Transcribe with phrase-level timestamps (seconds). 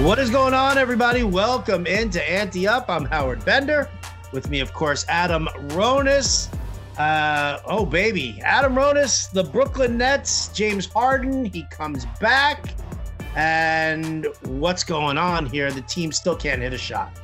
[0.00, 1.24] What is going on, everybody?
[1.24, 2.88] Welcome into Ante Up.
[2.88, 3.86] I'm Howard Bender.
[4.32, 6.50] With me, of course, Adam Ronis.
[6.96, 8.40] Uh, oh, baby.
[8.42, 11.44] Adam Ronis, the Brooklyn Nets, James Harden.
[11.44, 12.74] He comes back.
[13.36, 15.70] And what's going on here?
[15.70, 17.20] The team still can't hit a shot.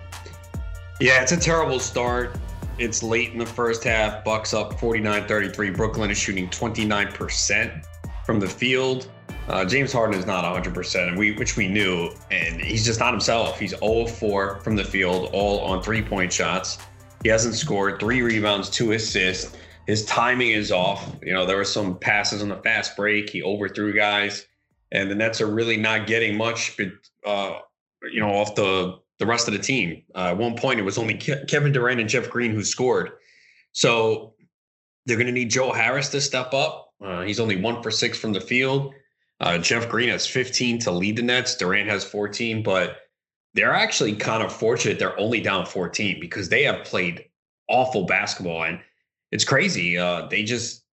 [1.01, 2.37] Yeah, it's a terrible start.
[2.79, 4.23] It's late in the first half.
[4.23, 5.75] Bucks up 49-33.
[5.75, 7.87] Brooklyn is shooting 29%
[8.27, 9.09] from the field.
[9.49, 13.13] Uh, James Harden is not 100%, and we, which we knew, and he's just not
[13.13, 13.61] himself.
[13.61, 16.79] He's 0 4 from the field, all on three point shots.
[17.23, 19.57] He hasn't scored three rebounds, two assists.
[19.87, 21.15] His timing is off.
[21.23, 23.31] You know, there were some passes on the fast break.
[23.31, 24.47] He overthrew guys,
[24.91, 26.77] and the Nets are really not getting much,
[27.25, 27.59] uh,
[28.11, 30.03] you know, off the the rest of the team.
[30.15, 33.13] Uh, at one point, it was only Ke- Kevin Durant and Jeff Green who scored.
[33.73, 34.35] So
[35.07, 36.93] they're going to need Joe Harris to step up.
[37.03, 38.93] Uh, he's only one for six from the field.
[39.41, 41.57] Uh, Jeff Green has 15 to lead the Nets.
[41.57, 42.99] Durant has 14, but
[43.55, 47.25] they're actually kind of fortunate they're only down 14 because they have played
[47.69, 48.81] awful basketball and
[49.33, 49.99] it's crazy.
[49.99, 50.85] Uh, they just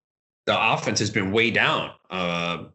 [0.45, 1.91] the offense has been way down.
[2.09, 2.65] Uh,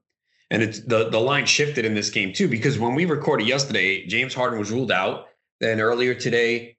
[0.50, 4.06] and it's the the line shifted in this game too because when we recorded yesterday,
[4.06, 5.26] James Harden was ruled out.
[5.60, 6.76] Then earlier today,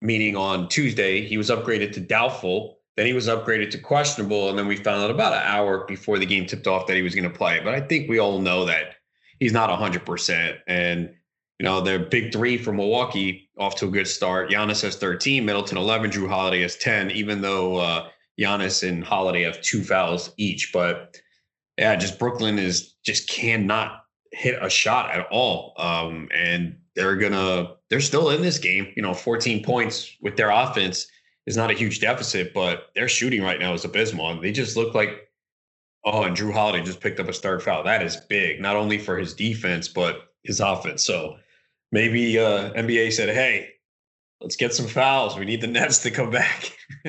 [0.00, 2.78] meaning on Tuesday, he was upgraded to doubtful.
[2.96, 6.18] Then he was upgraded to questionable, and then we found out about an hour before
[6.18, 7.60] the game tipped off that he was going to play.
[7.62, 8.96] But I think we all know that
[9.38, 10.58] he's not 100%.
[10.66, 11.14] And,
[11.58, 14.50] you know, the big three for Milwaukee off to a good start.
[14.50, 19.42] Giannis has 13, Middleton 11, Jrue Holiday has 10, even though uh, Giannis and Holiday
[19.42, 20.70] have two fouls each.
[20.72, 21.16] But
[21.78, 25.74] yeah, just Brooklyn is just cannot hit a shot at all.
[25.78, 28.92] Um, and they're gonna they're still in this game.
[28.96, 31.06] You know, 14 points with their offense
[31.50, 34.40] is not a huge deficit, but their shooting right now is abysmal.
[34.40, 35.28] They just look like,
[36.04, 37.82] oh, and Jrue Holiday just picked up a start foul.
[37.82, 41.04] That is big, not only for his defense, but his offense.
[41.04, 41.38] So
[41.90, 43.70] maybe uh, NBA said, hey,
[44.40, 45.36] let's get some fouls.
[45.36, 46.72] We need the Nets to come back.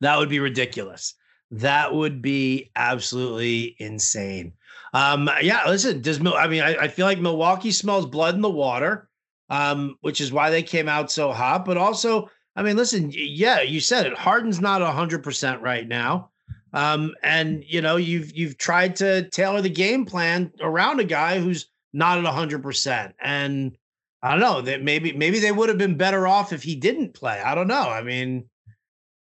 [0.00, 1.14] that would be ridiculous.
[1.52, 4.54] That would be absolutely insane.
[4.92, 8.50] Um, yeah, listen, does I mean I, I feel like Milwaukee smells blood in the
[8.50, 9.08] water
[9.52, 11.66] um, which is why they came out so hot.
[11.66, 14.14] But also, I mean, listen, yeah, you said it.
[14.14, 16.30] Harden's not hundred percent right now,
[16.72, 21.38] um, and you know you've you've tried to tailor the game plan around a guy
[21.38, 23.76] who's not at hundred percent, and
[24.22, 27.12] I don't know that maybe maybe they would have been better off if he didn't
[27.12, 27.38] play.
[27.38, 27.90] I don't know.
[27.90, 28.48] I mean,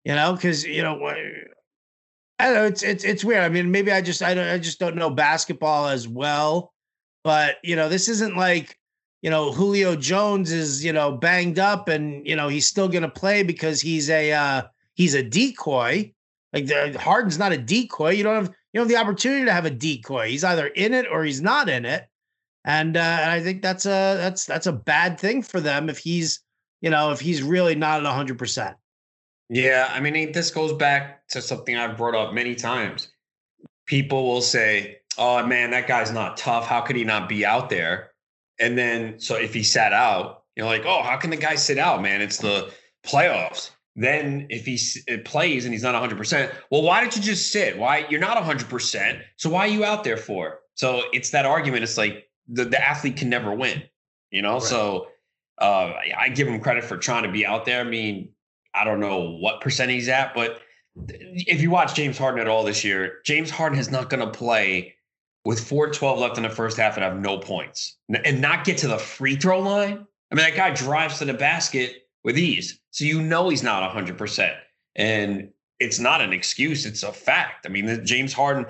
[0.06, 1.14] you know, because you know.
[2.40, 3.44] I know it's it's it's weird.
[3.44, 6.74] I mean, maybe I just I don't I just don't know basketball as well,
[7.24, 8.78] but you know, this isn't like
[9.24, 13.04] you know, Julio Jones is, you know, banged up and, you know, he's still going
[13.04, 14.64] to play because he's a, uh,
[14.96, 16.14] he's a decoy.
[16.52, 18.10] Like the Harden's not a decoy.
[18.12, 20.28] You don't have, you don't have the opportunity to have a decoy.
[20.28, 22.06] He's either in it or he's not in it.
[22.66, 26.00] And, uh, and I think that's a, that's, that's a bad thing for them if
[26.00, 26.42] he's,
[26.82, 28.76] you know, if he's really not at hundred percent.
[29.50, 29.90] Yeah.
[29.90, 33.08] I mean, this goes back to something I've brought up many times.
[33.86, 36.68] People will say, oh man, that guy's not tough.
[36.68, 38.10] How could he not be out there?
[38.60, 41.78] And then, so if he sat out, you're like, oh, how can the guy sit
[41.78, 42.22] out, man?
[42.22, 42.72] It's the
[43.06, 43.72] playoffs.
[43.96, 44.80] Then if he
[45.24, 47.78] plays and he's not 100%, well, why did you just sit?
[47.78, 49.22] Why you're not 100%?
[49.38, 50.60] So why are you out there for?
[50.76, 51.84] So it's that argument.
[51.84, 53.84] It's like the, the athlete can never win,
[54.32, 54.54] you know?
[54.54, 54.64] Right.
[54.64, 55.08] So
[55.60, 57.82] uh, I give him credit for trying to be out there.
[57.82, 58.30] I mean,
[58.74, 60.62] I don't know what percent he's at, but
[61.08, 64.32] if you watch James Harden at all this year, James Harden is not going to
[64.32, 64.96] play
[65.46, 68.88] with 412 left in the first half and have no points and not get to
[68.88, 70.06] the free throw line.
[70.32, 72.80] I mean, that guy drives to the basket with ease.
[72.92, 74.56] So you know he's not 100%.
[74.96, 75.50] And
[75.80, 77.66] it's not an excuse, it's a fact.
[77.66, 78.66] I mean, James Harden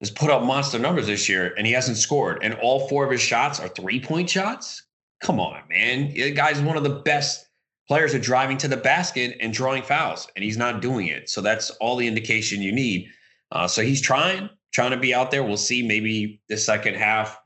[0.00, 2.40] has put up monster numbers this year and he hasn't scored.
[2.42, 4.82] And all four of his shots are three point shots.
[5.22, 6.12] Come on, man.
[6.12, 7.46] The guy's one of the best
[7.88, 11.30] players at driving to the basket and drawing fouls, and he's not doing it.
[11.30, 13.08] So that's all the indication you need.
[13.52, 15.42] Uh, so he's trying trying to be out there.
[15.42, 15.82] We'll see.
[15.82, 17.40] Maybe the second half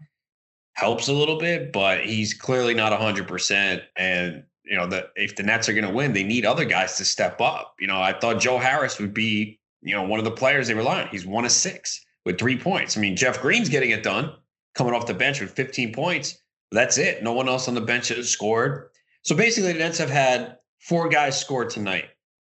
[0.72, 3.82] helps a little bit, but he's clearly not 100%.
[3.94, 6.96] And, you know, that if the Nets are going to win, they need other guys
[6.96, 7.76] to step up.
[7.78, 10.74] You know, I thought Joe Harris would be, you know, one of the players they
[10.74, 11.08] rely on.
[11.08, 12.96] He's one of six with three points.
[12.96, 14.32] I mean, Jeff Green's getting it done,
[14.74, 16.36] coming off the bench with 15 points.
[16.72, 17.22] That's it.
[17.22, 18.88] No one else on the bench has scored.
[19.22, 22.06] So basically, the Nets have had four guys score tonight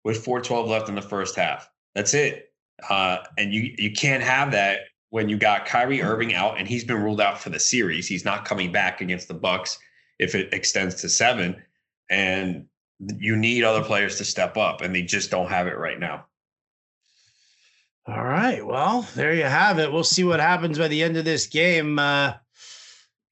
[0.05, 1.69] with 412 left in the first half.
[1.95, 2.48] That's it.
[2.89, 6.83] Uh, and you you can't have that when you got Kyrie Irving out and he's
[6.83, 8.07] been ruled out for the series.
[8.07, 9.79] He's not coming back against the Bucks
[10.19, 11.61] if it extends to seven.
[12.09, 12.65] And
[12.99, 16.25] you need other players to step up, and they just don't have it right now.
[18.07, 18.65] All right.
[18.65, 19.91] Well, there you have it.
[19.91, 21.99] We'll see what happens by the end of this game.
[21.99, 22.33] Uh,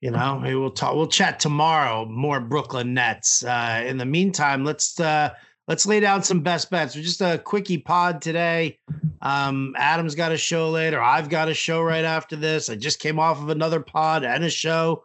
[0.02, 0.94] you know, we'll talk.
[0.94, 2.06] We'll chat tomorrow.
[2.06, 3.44] More Brooklyn Nets.
[3.44, 5.34] Uh, in the meantime, let's uh,
[5.68, 6.96] let's lay down some best bets.
[6.96, 8.80] We're just a quickie pod today.
[9.22, 11.02] Um, Adam's got a show later.
[11.02, 12.69] I've got a show right after this.
[12.69, 15.04] I just came off of another pod and a show.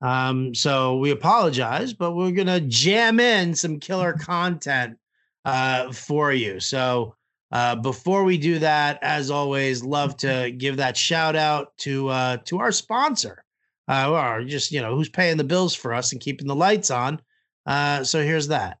[0.00, 4.96] Um, so we apologize, but we're gonna jam in some killer content
[5.44, 6.60] uh, for you.
[6.60, 7.16] So
[7.50, 12.36] uh, before we do that, as always, love to give that shout out to uh,
[12.44, 13.42] to our sponsor,
[13.88, 16.90] uh, or just you know who's paying the bills for us and keeping the lights
[16.90, 17.20] on.
[17.66, 18.78] Uh, so here's that.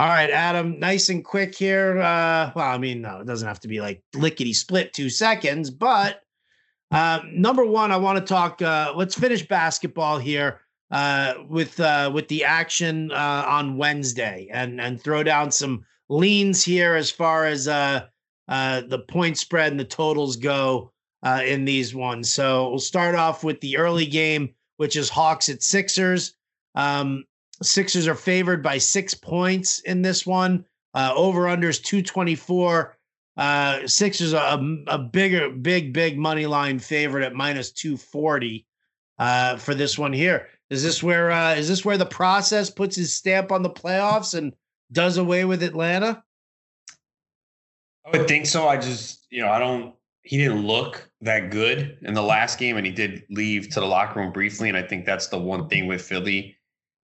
[0.00, 1.98] All right, Adam, nice and quick here.
[2.00, 5.68] Uh, well, I mean, no, it doesn't have to be like lickety split two seconds,
[5.68, 6.22] but
[6.90, 8.62] uh, number one, I want to talk.
[8.62, 14.80] Uh, let's finish basketball here uh, with uh, with the action uh, on Wednesday, and
[14.80, 18.06] and throw down some leans here as far as uh,
[18.48, 20.92] uh, the point spread and the totals go
[21.24, 22.32] uh, in these ones.
[22.32, 26.32] So we'll start off with the early game, which is Hawks at Sixers.
[26.74, 27.24] Um,
[27.62, 30.64] Sixers are favored by six points in this one.
[30.94, 32.96] Uh, over unders 224.
[33.36, 38.66] Uh, Sixers are a, a bigger, big, big money line favorite at minus 240
[39.18, 40.48] uh, for this one here.
[40.70, 44.36] Is this where uh, is this where the process puts his stamp on the playoffs
[44.36, 44.54] and
[44.92, 46.22] does away with Atlanta?
[48.06, 48.68] I would think so.
[48.68, 49.94] I just, you know, I don't.
[50.22, 53.86] He didn't look that good in the last game, and he did leave to the
[53.86, 54.68] locker room briefly.
[54.68, 56.56] And I think that's the one thing with Philly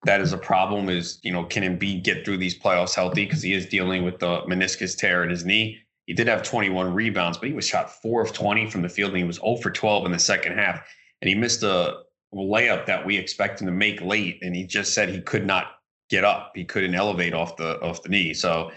[0.05, 0.89] that is a problem.
[0.89, 3.25] Is you know, can Embiid get through these playoffs healthy?
[3.25, 5.79] Because he is dealing with the meniscus tear in his knee.
[6.07, 9.11] He did have 21 rebounds, but he was shot four of 20 from the field,
[9.11, 10.87] and he was 0 for 12 in the second half.
[11.21, 12.03] And he missed a
[12.33, 15.77] layup that we expect him to make late, and he just said he could not
[16.09, 16.53] get up.
[16.55, 18.35] He couldn't elevate off the off the knee.
[18.35, 18.71] So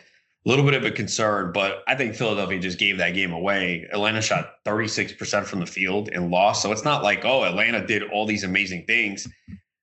[0.45, 3.88] a little bit of a concern, but I think Philadelphia just gave that game away.
[3.92, 6.62] Atlanta shot 36% from the field and lost.
[6.62, 9.27] So it's not like, oh, Atlanta did all these amazing things.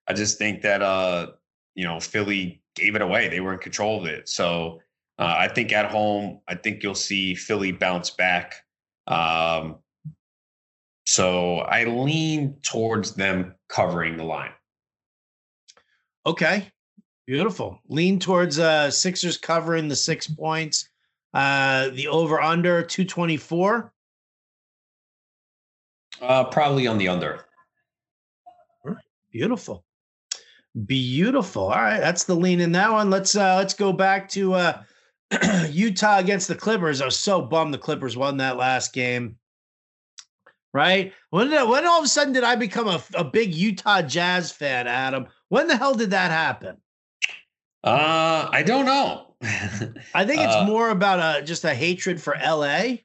[0.08, 1.28] I just think that uh,
[1.74, 3.28] you know, Philly gave it away.
[3.28, 4.28] They were in control of it.
[4.28, 4.80] So
[5.18, 8.54] uh, I think at home, I think you'll see Philly bounce back.
[9.06, 9.76] Um,
[11.06, 14.50] so I lean towards them covering the line.
[16.26, 16.70] Okay.
[17.26, 17.80] Beautiful.
[17.88, 20.88] Lean towards uh Sixers covering the six points.
[21.32, 23.92] Uh the over under 224.
[26.20, 27.44] Uh probably on the under.
[29.30, 29.85] Beautiful.
[30.84, 31.64] Beautiful.
[31.64, 33.08] All right, that's the lean in that one.
[33.08, 34.82] Let's uh let's go back to uh
[35.70, 37.00] Utah against the Clippers.
[37.00, 39.36] I was so bummed the Clippers won that last game
[40.76, 41.14] right?
[41.30, 44.52] When did, when all of a sudden did I become a, a big Utah Jazz
[44.52, 45.26] fan, Adam?
[45.48, 46.76] When the hell did that happen?
[47.82, 49.34] Uh, I don't know.
[49.42, 52.96] I think it's uh, more about a just a hatred for LA.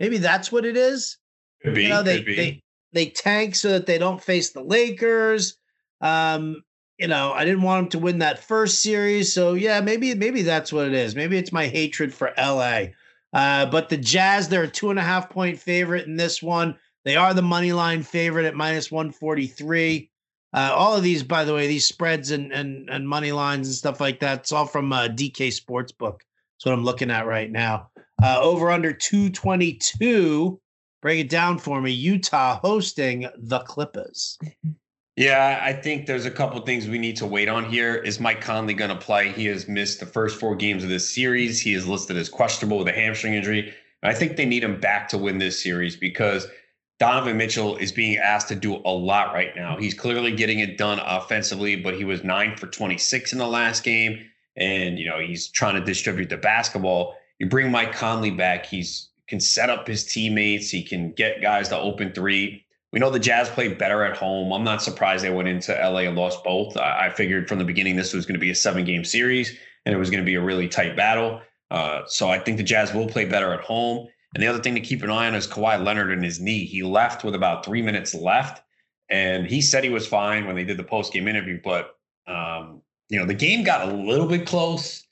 [0.00, 1.18] Maybe that's what it is.
[1.62, 1.84] Could be.
[1.84, 2.34] You know, they, be.
[2.34, 5.56] they they tank so that they don't face the Lakers.
[6.00, 6.62] Um,
[7.02, 10.42] you know, I didn't want them to win that first series, so yeah, maybe maybe
[10.42, 11.16] that's what it is.
[11.16, 12.84] Maybe it's my hatred for LA.
[13.32, 16.78] Uh, but the Jazz, they're a two and a half point favorite in this one.
[17.04, 20.10] They are the money line favorite at minus 143.
[20.54, 23.74] Uh, all of these, by the way, these spreads and and and money lines and
[23.74, 26.20] stuff like that, it's all from uh, DK Sportsbook.
[26.20, 27.90] That's what I'm looking at right now.
[28.22, 30.60] Uh, over under 222.
[31.00, 31.90] Break it down for me.
[31.90, 34.38] Utah hosting the Clippers.
[35.16, 37.96] Yeah, I think there's a couple things we need to wait on here.
[37.96, 39.30] Is Mike Conley going to play?
[39.30, 41.60] He has missed the first four games of this series.
[41.60, 43.74] He is listed as questionable with a hamstring injury.
[44.02, 46.46] I think they need him back to win this series because–
[47.02, 49.76] Donovan Mitchell is being asked to do a lot right now.
[49.76, 53.82] He's clearly getting it done offensively, but he was nine for 26 in the last
[53.82, 54.24] game.
[54.56, 57.16] And, you know, he's trying to distribute the basketball.
[57.40, 61.70] You bring Mike Conley back, he's can set up his teammates, he can get guys
[61.70, 62.64] to open three.
[62.92, 64.52] We know the Jazz played better at home.
[64.52, 66.76] I'm not surprised they went into LA and lost both.
[66.76, 69.56] I, I figured from the beginning this was going to be a seven game series
[69.86, 71.40] and it was going to be a really tight battle.
[71.70, 74.08] Uh, so I think the Jazz will play better at home.
[74.34, 76.64] And the other thing to keep an eye on is Kawhi Leonard and his knee.
[76.64, 78.62] He left with about three minutes left,
[79.10, 81.60] and he said he was fine when they did the post game interview.
[81.62, 81.96] But
[82.26, 85.06] um, you know, the game got a little bit close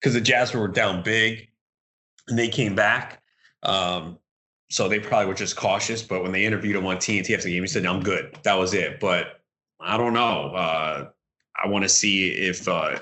[0.00, 1.48] because the Jazz were down big,
[2.28, 3.22] and they came back.
[3.64, 4.18] Um,
[4.74, 6.02] so they probably were just cautious.
[6.02, 8.36] But when they interviewed him on TNT after the game, he said, "I'm good.
[8.42, 9.40] That was it." But
[9.80, 10.52] I don't know.
[10.52, 11.10] Uh,
[11.62, 12.98] I want to see if uh,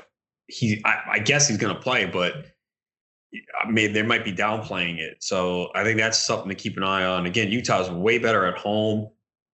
[0.49, 0.83] he.
[0.85, 2.45] I, I guess he's going to play, but
[3.59, 5.25] I mean, they might be downplaying it.
[5.25, 7.25] So I think that's something to keep an eye on.
[7.25, 9.09] Again, Utah's way better at home.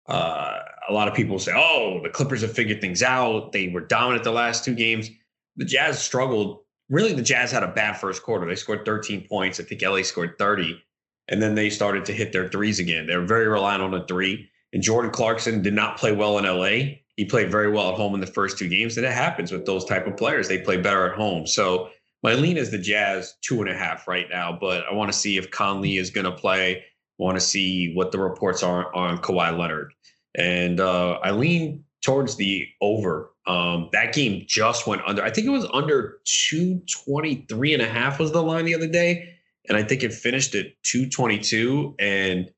[0.09, 0.59] Uh,
[0.89, 3.53] a lot of people say, oh, the Clippers have figured things out.
[3.53, 5.09] They were dominant the last two games.
[5.55, 6.63] the Jazz struggled.
[6.89, 8.45] Really, the Jazz had a bad first quarter.
[8.45, 9.61] They scored 13 points.
[9.61, 10.83] I think LA scored 30.
[11.29, 13.07] And then they started to hit their threes again.
[13.07, 14.49] They're very reliant on the three.
[14.73, 16.97] And Jordan Clarkson did not play well in LA.
[17.17, 18.97] He played very well at home in the first two games.
[18.97, 20.49] And it happens with those type of players.
[20.49, 21.47] They play better at home.
[21.47, 21.91] So
[22.23, 24.57] my lean is the Jazz two and a half right now.
[24.59, 26.85] But I want to see if Conley is going to play.
[27.19, 29.93] Want to see what the reports are on Kawhi Leonard.
[30.37, 33.31] And uh, I lean towards the over.
[33.47, 35.23] Um, that game just went under.
[35.23, 39.35] I think it was under 223 and a half was the line the other day.
[39.69, 41.95] And I think it finished at 222.
[41.99, 42.51] And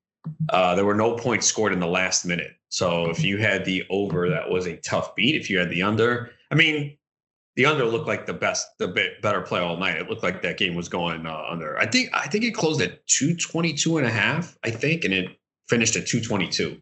[0.50, 2.52] uh, there were no points scored in the last minute.
[2.68, 5.34] So if you had the over, that was a tough beat.
[5.34, 6.96] If you had the under, I mean,
[7.56, 9.96] the under looked like the best, the bit better play all night.
[9.96, 11.76] It looked like that game was going uh, under.
[11.78, 15.36] I think, I think it closed at 222 and a half, I think, and it
[15.68, 16.80] finished at 222.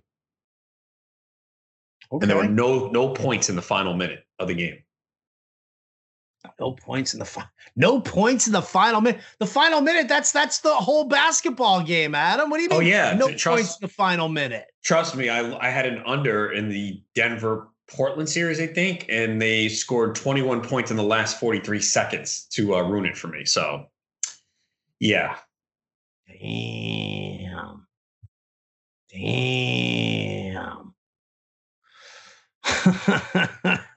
[2.11, 2.23] Okay.
[2.23, 4.78] And there were no no points in the final minute of the game.
[6.61, 9.21] No points in the fi- no points in the final minute.
[9.38, 12.49] The final minute that's that's the whole basketball game, Adam.
[12.49, 12.88] What do you oh, mean?
[12.88, 14.66] Oh yeah, no trust, points in the final minute.
[14.85, 19.40] Trust me, I I had an under in the Denver Portland series, I think, and
[19.40, 23.45] they scored 21 points in the last 43 seconds to uh, ruin it for me.
[23.45, 23.87] So,
[25.00, 25.37] yeah.
[26.28, 27.87] Damn.
[29.11, 30.95] Damn.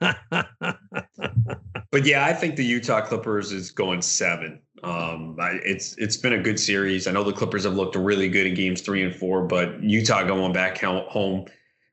[1.92, 4.58] but yeah, I think the Utah Clippers is going seven.
[4.82, 7.06] Um, it's it's been a good series.
[7.06, 10.24] I know the Clippers have looked really good in games three and four, but Utah
[10.24, 11.44] going back home,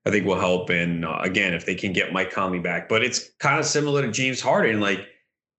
[0.05, 0.69] I think will help.
[0.69, 4.01] And uh, again, if they can get Mike Conley back, but it's kind of similar
[4.01, 4.79] to James Harden.
[4.79, 5.05] Like,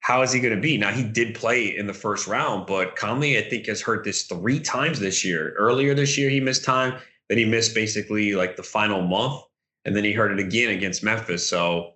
[0.00, 0.78] how is he going to be?
[0.78, 4.24] Now he did play in the first round, but Conley I think has hurt this
[4.24, 5.54] three times this year.
[5.58, 6.98] Earlier this year he missed time.
[7.28, 9.42] Then he missed basically like the final month
[9.84, 11.48] and then he hurt it again against Memphis.
[11.48, 11.92] So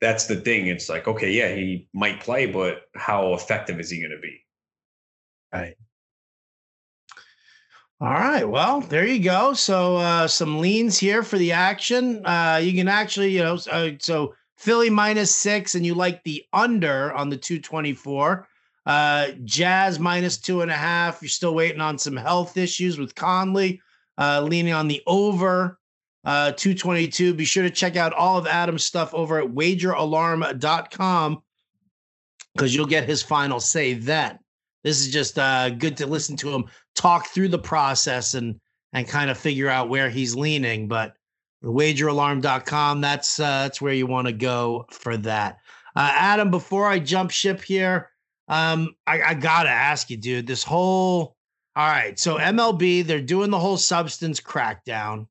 [0.00, 0.66] that's the thing.
[0.66, 4.44] It's like, okay, yeah, he might play, but how effective is he going to be?
[5.52, 5.76] Right.
[7.98, 8.44] All right.
[8.44, 9.54] Well, there you go.
[9.54, 12.24] So uh, some leans here for the action.
[12.26, 16.44] Uh, you can actually, you know, uh, so Philly minus six, and you like the
[16.52, 18.46] under on the 224.
[18.84, 21.22] Uh, Jazz minus two and a half.
[21.22, 23.80] You're still waiting on some health issues with Conley.
[24.18, 25.78] Uh, leaning on the over
[26.26, 27.32] uh, 222.
[27.34, 31.42] Be sure to check out all of Adam's stuff over at wageralarm.com
[32.52, 34.38] because you'll get his final say then.
[34.82, 36.64] This is just uh, good to listen to him
[36.94, 38.60] talk through the process and
[38.92, 40.88] and kind of figure out where he's leaning.
[40.88, 41.14] But
[41.62, 45.58] wageralarm.com, that's uh, that's where you want to go for that.
[45.94, 48.10] Uh, Adam, before I jump ship here,
[48.48, 51.36] um, I, I gotta ask you, dude, this whole
[51.76, 52.18] all right.
[52.18, 55.26] So MLB, they're doing the whole substance crackdown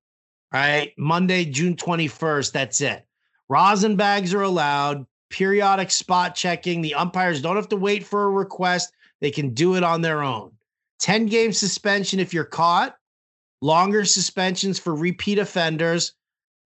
[0.55, 0.93] right?
[0.97, 2.53] Monday, June 21st.
[2.53, 3.05] That's it.
[3.49, 6.81] Rosin bags are allowed, periodic spot checking.
[6.81, 10.23] The umpires don't have to wait for a request, they can do it on their
[10.23, 10.53] own.
[10.99, 12.95] 10 game suspension if you're caught,
[13.61, 16.13] longer suspensions for repeat offenders,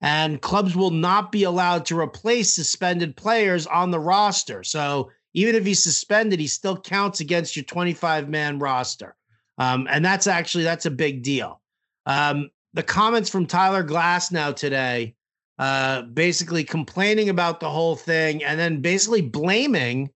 [0.01, 4.63] and clubs will not be allowed to replace suspended players on the roster.
[4.63, 9.15] So even if he's suspended, he still counts against your 25 man roster.
[9.57, 11.59] Um, and that's actually that's a big deal.
[12.05, 15.15] Um, the comments from Tyler Glasnow today,
[15.57, 20.09] uh, basically complaining about the whole thing and then basically blaming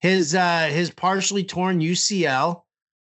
[0.00, 2.62] his uh, his partially torn UCL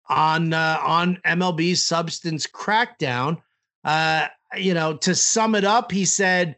[0.09, 3.41] on uh, on MLB's substance crackdown.
[3.85, 6.57] Uh, you know, to sum it up, he said,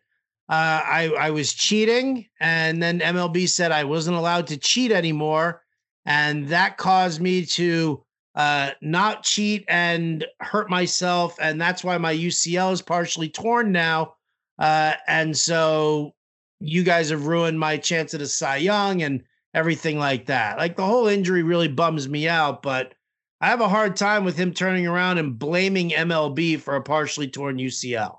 [0.49, 5.63] uh, "I I was cheating," and then MLB said I wasn't allowed to cheat anymore,
[6.07, 8.03] and that caused me to
[8.35, 14.15] uh, not cheat and hurt myself, and that's why my UCL is partially torn now.
[14.59, 16.15] Uh, and so
[16.61, 19.23] you guys have ruined my chance at a Cy Young and
[19.55, 20.59] everything like that.
[20.59, 22.95] Like the whole injury really bums me out, but
[23.41, 27.29] I have a hard time with him turning around and blaming MLB for a partially
[27.29, 28.19] torn UCL.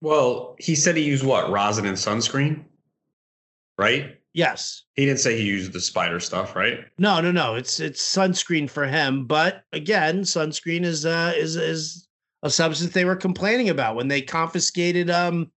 [0.00, 2.64] Well, he said he used what rosin and sunscreen,
[3.76, 4.16] right?
[4.32, 4.84] Yes.
[4.94, 6.84] He didn't say he used the spider stuff, right?
[6.98, 7.56] No, no, no.
[7.56, 12.08] It's it's sunscreen for him, but again, sunscreen is uh is is
[12.42, 15.50] a substance they were complaining about when they confiscated um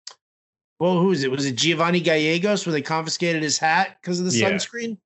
[0.80, 1.32] well, who is it?
[1.32, 4.52] Was it Giovanni Gallegos where they confiscated his hat because of the yeah.
[4.52, 4.98] sunscreen?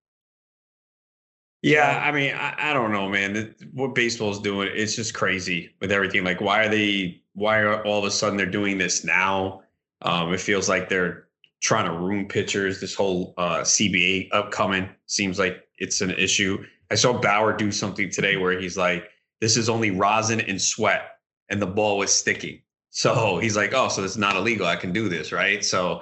[1.61, 3.53] Yeah, I mean, I, I don't know, man.
[3.73, 6.23] What baseball is doing, it's just crazy with everything.
[6.23, 7.21] Like, why are they?
[7.33, 9.61] Why are all of a sudden they're doing this now?
[10.01, 11.26] Um, it feels like they're
[11.61, 12.79] trying to ruin pitchers.
[12.79, 16.63] This whole uh, CBA upcoming seems like it's an issue.
[16.91, 19.09] I saw Bauer do something today where he's like,
[19.41, 23.89] "This is only rosin and sweat, and the ball was sticking." So he's like, "Oh,
[23.89, 24.65] so it's not illegal.
[24.65, 26.01] I can do this, right?" So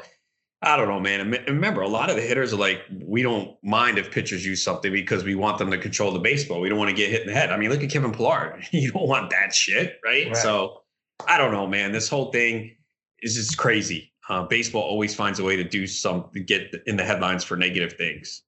[0.61, 1.31] I don't know, man.
[1.47, 4.91] Remember, a lot of the hitters are like, we don't mind if pitchers use something
[4.91, 6.59] because we want them to control the baseball.
[6.59, 7.51] We don't want to get hit in the head.
[7.51, 8.59] I mean, look at Kevin Pillar.
[8.71, 10.27] You don't want that shit, right?
[10.27, 10.37] right.
[10.37, 10.81] So
[11.27, 11.91] I don't know, man.
[11.91, 12.75] This whole thing
[13.19, 14.11] is just crazy.
[14.27, 17.93] Uh, baseball always finds a way to do some get in the headlines for negative
[17.93, 18.41] things.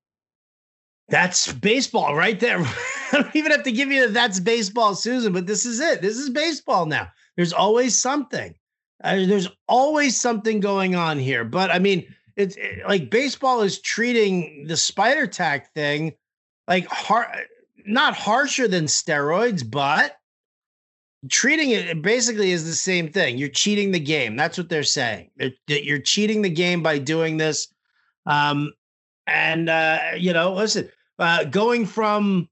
[1.09, 2.59] That's baseball right there.
[3.11, 6.01] I don't even have to give you that's baseball, Susan, but this is it.
[6.01, 7.09] This is baseball now.
[7.35, 8.55] There's always something.
[9.03, 11.43] Uh, there's always something going on here.
[11.43, 16.13] But I mean, it's it, like baseball is treating the spider tack thing
[16.67, 17.27] like hard,
[17.85, 20.17] not harsher than steroids, but
[21.29, 23.37] treating it basically is the same thing.
[23.37, 24.35] You're cheating the game.
[24.35, 25.31] That's what they're saying.
[25.37, 27.67] They're, you're cheating the game by doing this.
[28.25, 28.73] Um,
[29.25, 32.49] and uh, you know, listen, uh, going from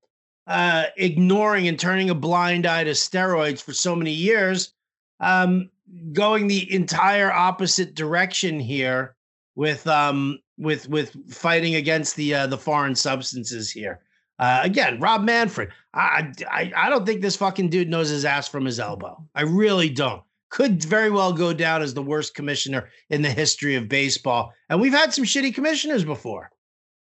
[0.47, 4.73] uh, ignoring and turning a blind eye to steroids for so many years,
[5.19, 5.69] um,
[6.13, 9.15] going the entire opposite direction here
[9.55, 14.01] with um with with fighting against the uh, the foreign substances here.
[14.37, 15.69] Uh, again, Rob Manfred.
[15.93, 19.23] I, I I don't think this fucking dude knows his ass from his elbow.
[19.33, 20.21] I really don't.
[20.49, 24.53] Could very well go down as the worst commissioner in the history of baseball.
[24.69, 26.51] And we've had some shitty commissioners before.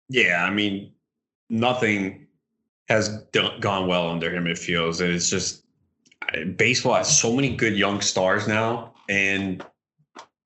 [0.08, 0.92] Yeah, I mean,
[1.48, 2.26] nothing
[2.88, 4.46] has done, gone well under him.
[4.46, 5.64] It feels, and it's just
[6.56, 9.64] baseball has so many good young stars now, and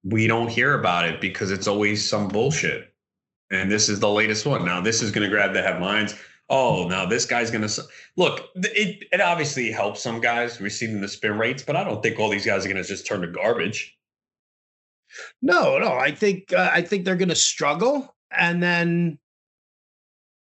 [0.04, 2.92] we don't hear about it because it's always some bullshit.
[3.50, 4.64] And this is the latest one.
[4.64, 6.14] Now, this is going to grab the headlines.
[6.50, 7.82] Oh, now this guy's going to
[8.16, 8.48] look.
[8.56, 12.28] It, it obviously helps some guys receiving the spin rates, but I don't think all
[12.28, 13.96] these guys are going to just turn to garbage.
[15.40, 15.92] No, no.
[15.94, 19.18] I think uh, I think they're going to struggle, and then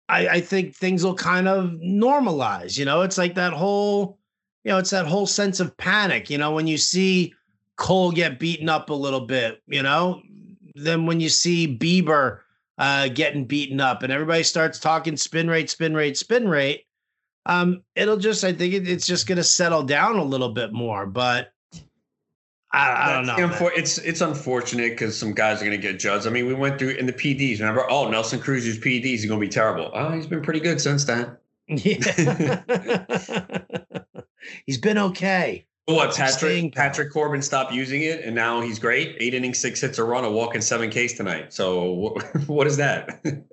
[0.08, 2.78] I, I think things will kind of normalize.
[2.78, 4.20] You know, it's like that whole
[4.64, 6.28] you know, it's that whole sense of panic.
[6.28, 7.34] You know, when you see
[7.76, 10.22] Cole get beaten up a little bit, you know,
[10.74, 12.40] then when you see Bieber
[12.80, 16.86] uh, getting beaten up and everybody starts talking spin rate, spin rate, spin rate,
[17.44, 20.72] um, it'll just, I think it, it's just going to settle down a little bit
[20.72, 21.04] more.
[21.04, 21.52] But
[22.72, 23.36] I, I don't know.
[23.36, 26.26] Unfor- it's it's unfortunate because some guys are going to get judged.
[26.26, 27.60] I mean, we went through in the PEDs.
[27.60, 27.84] Remember?
[27.90, 29.04] Oh, Nelson Cruz used PEDs.
[29.04, 29.90] He's going to be terrible.
[29.92, 31.36] Oh, he's been pretty good since then.
[31.68, 32.62] Yeah.
[34.66, 35.66] he's been okay.
[35.94, 39.16] What Patrick Patrick Corbin stopped using it, and now he's great.
[39.20, 41.52] Eight innings, six hits, a run, a walk, and seven Ks tonight.
[41.52, 42.14] So
[42.46, 43.24] what is that?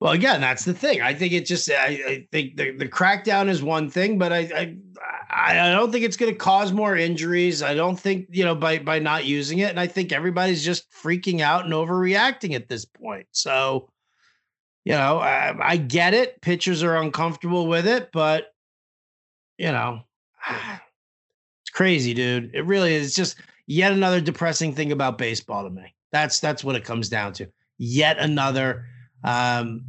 [0.00, 1.02] well, again, that's the thing.
[1.02, 1.70] I think it just.
[1.70, 4.76] I, I think the, the crackdown is one thing, but I
[5.30, 7.62] I, I don't think it's going to cause more injuries.
[7.62, 10.90] I don't think you know by by not using it, and I think everybody's just
[10.92, 13.26] freaking out and overreacting at this point.
[13.32, 13.90] So
[14.84, 16.40] you know, I, I get it.
[16.40, 18.52] Pitchers are uncomfortable with it, but
[19.58, 20.00] you know,
[20.50, 22.50] it's crazy, dude.
[22.54, 25.94] It really is just yet another depressing thing about baseball to me.
[26.12, 27.46] That's that's what it comes down to.
[27.78, 28.86] Yet another
[29.24, 29.84] um,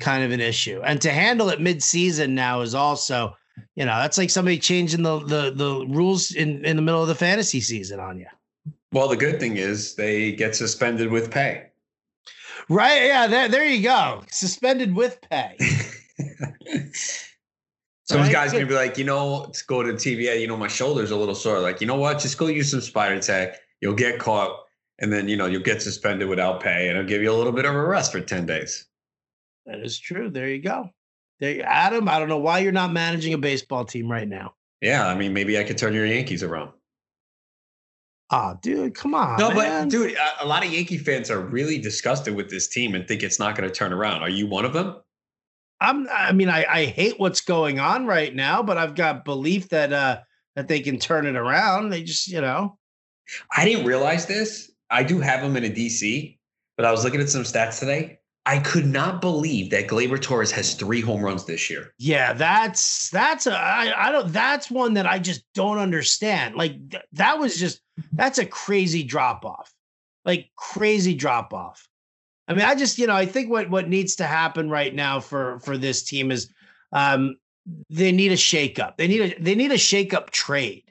[0.00, 3.36] kind of an issue, and to handle it mid-season now is also,
[3.76, 7.08] you know, that's like somebody changing the the the rules in in the middle of
[7.08, 8.26] the fantasy season on you.
[8.92, 11.66] Well, the good thing is they get suspended with pay.
[12.68, 13.06] Right.
[13.06, 13.26] Yeah.
[13.26, 14.22] There, there you go.
[14.30, 15.56] Suspended with pay.
[18.12, 18.32] Some right?
[18.32, 21.16] guys gonna be like, you know, to go to TVA, you know, my shoulder's a
[21.16, 21.60] little sore.
[21.60, 22.18] Like, you know what?
[22.18, 23.56] Just go use some spider tack.
[23.80, 24.60] You'll get caught,
[24.98, 27.52] and then you know you'll get suspended without pay, and it'll give you a little
[27.52, 28.86] bit of a rest for ten days.
[29.66, 30.30] That is true.
[30.30, 30.90] There you go.
[31.40, 32.08] There, Adam.
[32.08, 34.54] I don't know why you're not managing a baseball team right now.
[34.80, 36.72] Yeah, I mean, maybe I could turn your Yankees around.
[38.30, 39.38] Ah, oh, dude, come on.
[39.38, 39.84] No, man.
[39.84, 43.06] but dude, a, a lot of Yankee fans are really disgusted with this team and
[43.06, 44.22] think it's not going to turn around.
[44.22, 44.96] Are you one of them?
[45.82, 46.08] I'm.
[46.10, 49.92] I mean, I, I hate what's going on right now, but I've got belief that
[49.92, 50.20] uh
[50.56, 51.90] that they can turn it around.
[51.90, 52.78] They just, you know.
[53.56, 54.70] I didn't realize this.
[54.90, 56.38] I do have them in a DC,
[56.76, 58.18] but I was looking at some stats today.
[58.44, 61.94] I could not believe that Gleyber Torres has three home runs this year.
[61.98, 66.56] Yeah, that's that's a I, I don't that's one that I just don't understand.
[66.56, 67.80] Like th- that was just
[68.12, 69.72] that's a crazy drop off.
[70.24, 71.88] Like crazy drop off.
[72.48, 75.20] I mean, I just, you know, I think what what needs to happen right now
[75.20, 76.50] for for this team is
[76.92, 77.36] um
[77.90, 78.96] they need a shakeup.
[78.96, 80.84] They need a they need a shakeup trade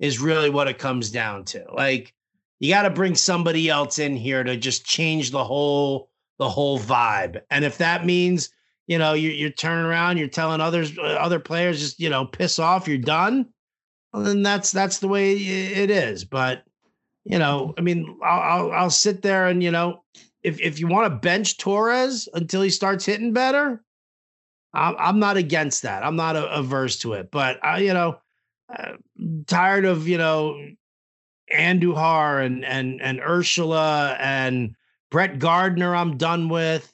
[0.00, 1.64] is really what it comes down to.
[1.72, 2.12] Like
[2.58, 6.78] you got to bring somebody else in here to just change the whole the whole
[6.78, 7.40] vibe.
[7.50, 8.50] And if that means,
[8.86, 12.26] you know, you're, you're turning around, you're telling others, uh, other players, just, you know,
[12.26, 13.46] piss off, you're done.
[14.12, 16.24] Well, then that's, that's the way it is.
[16.24, 16.64] But,
[17.24, 20.04] you know, I mean, I'll, I'll, I'll sit there and, you know,
[20.46, 23.82] if, if you want to bench Torres until he starts hitting better,
[24.72, 26.04] I'm, I'm not against that.
[26.04, 28.20] I'm not averse to it, but I, you know,
[28.72, 28.92] uh,
[29.48, 30.56] tired of, you know,
[31.52, 34.74] Andujar and and and Urshela and
[35.10, 35.94] Brett Gardner.
[35.94, 36.92] I'm done with.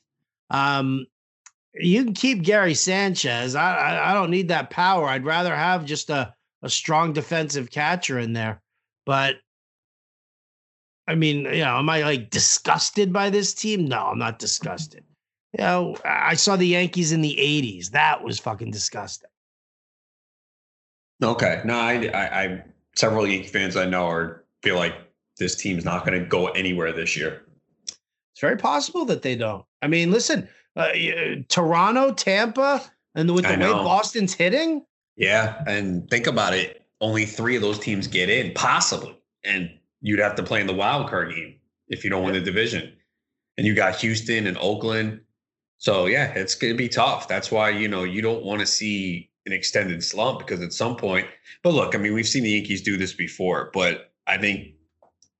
[0.50, 1.06] Um,
[1.74, 3.54] you can keep Gary Sanchez.
[3.54, 5.06] I, I, I don't need that power.
[5.08, 8.62] I'd rather have just a a strong defensive catcher in there.
[9.04, 9.36] But
[11.08, 13.86] I mean, you know, am I like disgusted by this team?
[13.86, 15.04] No, I'm not disgusted.
[15.58, 17.90] You know, I saw the Yankees in the '80s.
[17.90, 19.28] That was fucking disgusting.
[21.22, 22.64] Okay, no, I, I, I
[22.96, 24.94] several Yankee fans I know are feel like
[25.38, 27.42] this team's not going to go anywhere this year.
[27.86, 29.64] It's very possible that they don't.
[29.82, 30.90] I mean, listen, uh,
[31.48, 32.82] Toronto, Tampa,
[33.14, 34.84] and with the way Boston's hitting.
[35.16, 36.82] Yeah, and think about it.
[37.00, 39.70] Only three of those teams get in, possibly, and
[40.02, 41.54] you'd have to play in the wild card game
[41.88, 42.92] if you don't win the division.
[43.56, 45.20] And you got Houston and Oakland.
[45.78, 47.28] So yeah, it's going to be tough.
[47.28, 50.96] That's why you know you don't want to see an extended slump because at some
[50.96, 51.26] point.
[51.62, 54.74] But look, I mean, we've seen the Yankees do this before, but I think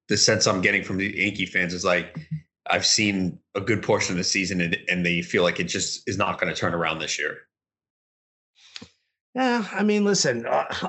[0.09, 2.19] the sense I'm getting from the Yankee fans is like
[2.69, 6.09] I've seen a good portion of the season and, and they feel like it just
[6.09, 7.39] is not going to turn around this year.
[9.35, 10.47] Yeah, I mean, listen,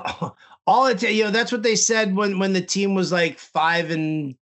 [0.66, 3.90] all it you know that's what they said when when the team was like five
[3.90, 4.34] and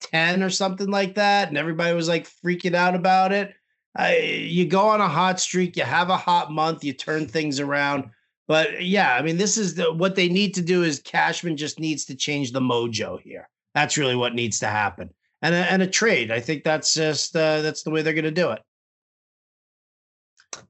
[0.00, 3.54] ten or something like that, and everybody was like freaking out about it.
[3.98, 8.10] You go on a hot streak, you have a hot month, you turn things around.
[8.46, 10.82] But yeah, I mean, this is the, what they need to do.
[10.82, 13.48] Is Cashman just needs to change the mojo here?
[13.74, 15.10] That's really what needs to happen.
[15.42, 16.30] And a, and a trade.
[16.30, 18.60] I think that's just uh, that's the way they're going to do it.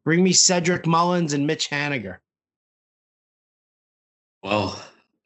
[0.05, 2.19] Bring me Cedric Mullins and Mitch Haniger.
[4.43, 4.81] Well,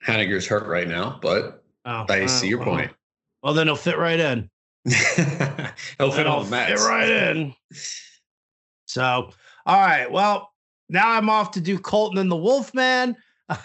[0.06, 2.92] Haniger's hurt right now, but oh, I see your point.
[3.42, 4.50] Well, then he'll fit right in.
[4.84, 6.68] he'll fit on the mat.
[6.68, 7.54] Fit right in.
[8.86, 9.30] So,
[9.66, 10.10] all right.
[10.10, 10.52] Well,
[10.88, 13.16] now I'm off to do Colton and the Wolfman.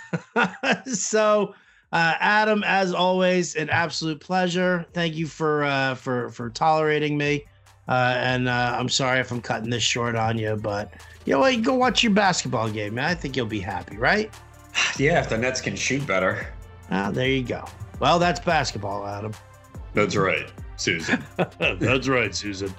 [0.86, 1.54] so
[1.92, 4.86] uh, Adam, as always, an absolute pleasure.
[4.94, 7.46] Thank you for uh, for for tolerating me.
[7.88, 10.94] Uh, and uh, I'm sorry if I'm cutting this short on you, but
[11.26, 11.62] you know what?
[11.64, 13.06] Go watch your basketball game, man.
[13.06, 14.32] I think you'll be happy, right?
[14.98, 16.48] Yeah, if the Nets can shoot better.
[16.92, 17.64] Ah, there you go.
[18.00, 19.34] Well, that's basketball, Adam.
[19.94, 21.24] That's right, Susan.
[21.58, 22.74] that's right, Susan.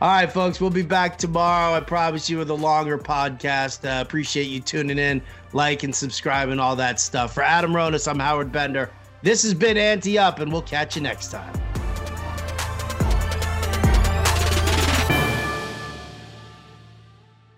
[0.00, 1.74] All right, folks, we'll be back tomorrow.
[1.74, 3.84] I promise you with a longer podcast.
[3.84, 5.20] Uh, appreciate you tuning in
[5.52, 7.34] like and subscribe and all that stuff.
[7.34, 8.90] For Adam Ronis, I'm Howard Bender.
[9.22, 11.67] This has been Ante Up, and we'll catch you next time.